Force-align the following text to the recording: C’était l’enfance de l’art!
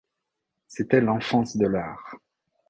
C’était 0.65 0.99
l’enfance 0.99 1.57
de 1.57 1.67
l’art! 1.67 2.15